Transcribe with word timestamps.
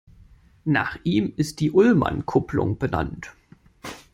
Nach 0.65 0.97
ihm 1.03 1.31
ist 1.35 1.59
die 1.59 1.69
Ullmann-Kupplung 1.69 2.79
benannt. 2.79 3.35